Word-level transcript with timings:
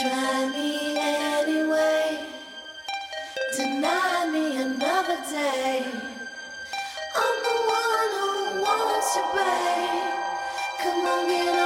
Try 0.00 0.50
me 0.50 0.96
anyway. 0.98 2.26
Deny 3.56 4.26
me 4.32 4.56
another 4.56 5.18
day. 5.30 5.84
I'm 7.16 7.36
the 7.44 7.56
one 7.70 8.12
who 8.18 8.62
wants. 8.62 9.18
Come 10.82 11.06
on, 11.06 11.28
get 11.28 11.58
up. 11.58 11.63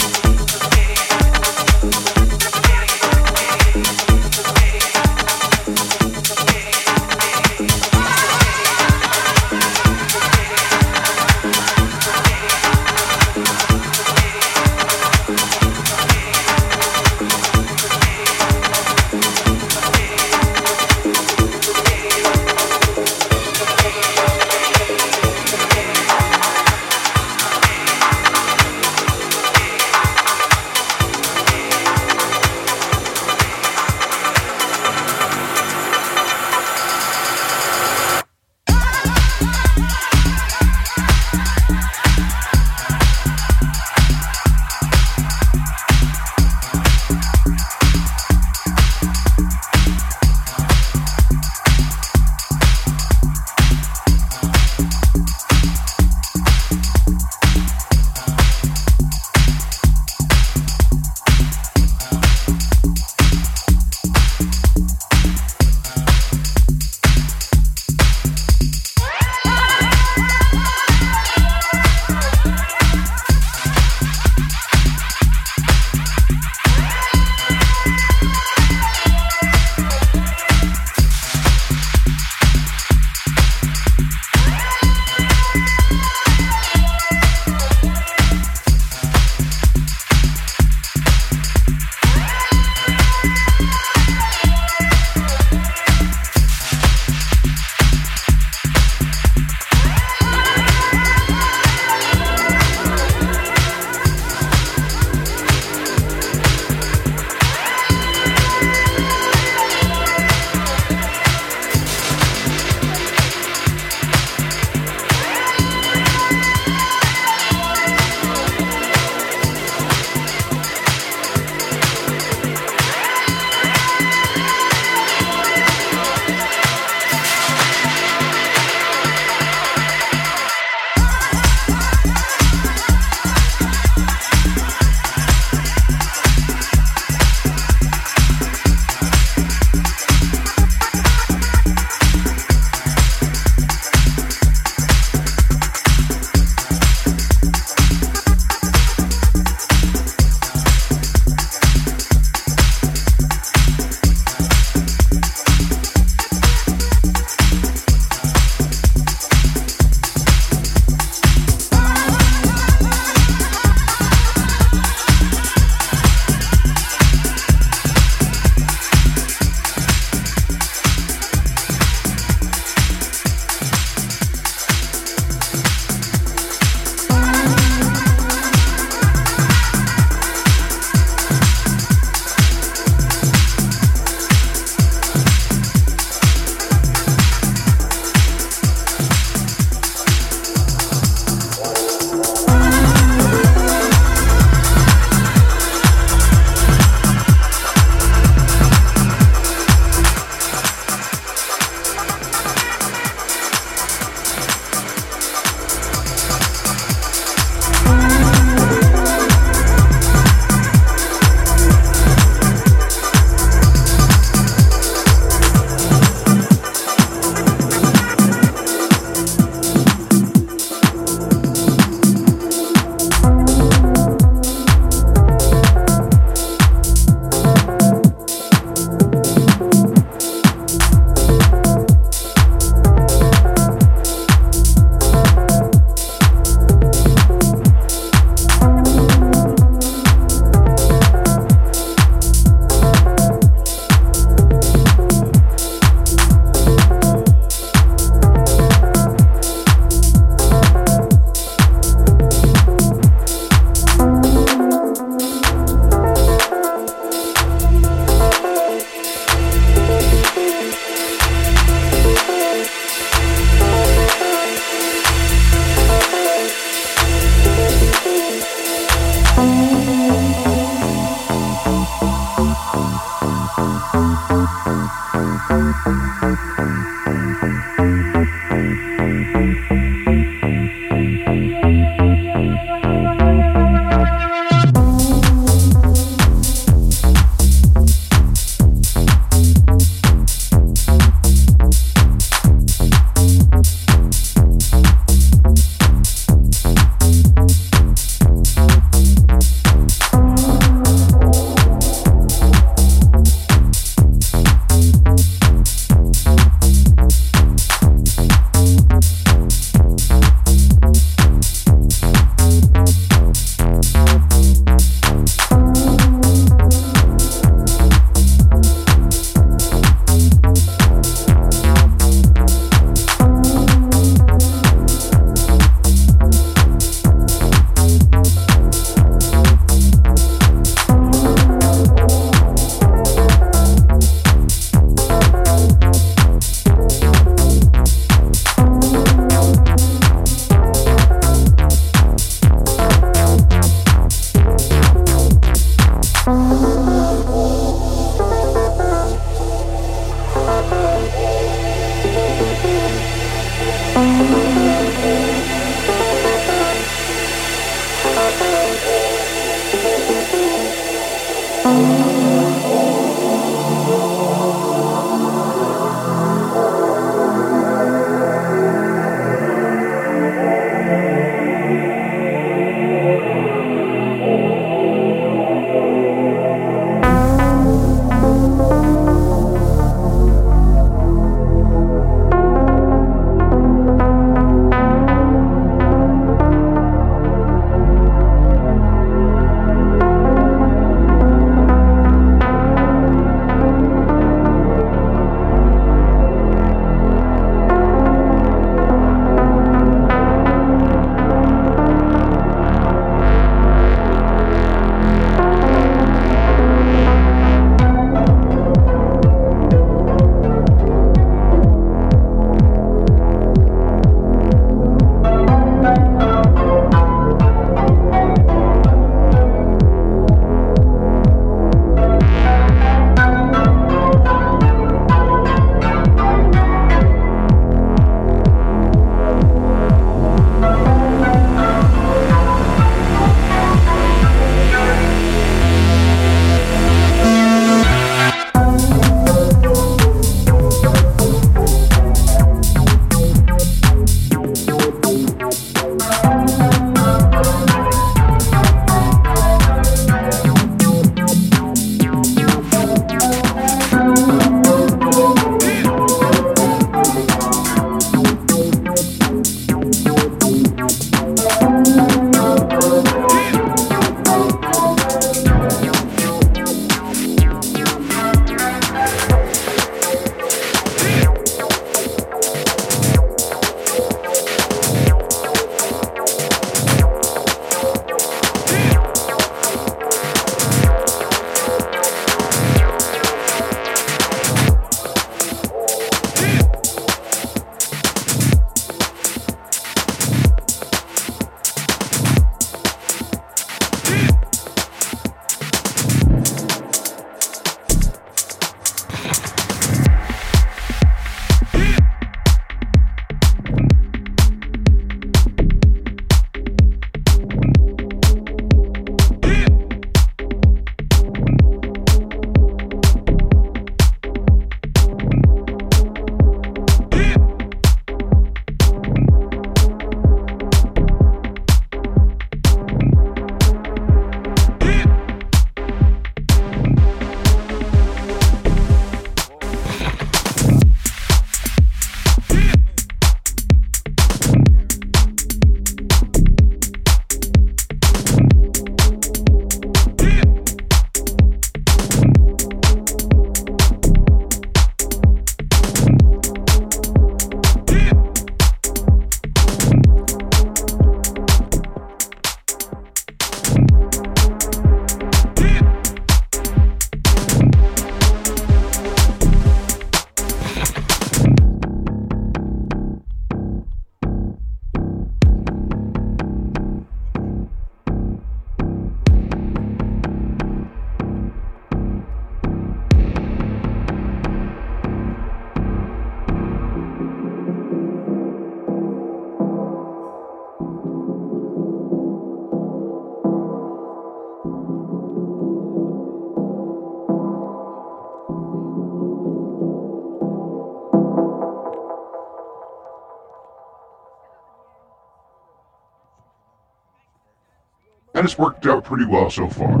And 598.40 598.48
it's 598.48 598.56
worked 598.56 598.86
out 598.86 599.04
pretty 599.04 599.26
well 599.26 599.50
so 599.50 599.68
far. 599.68 600.00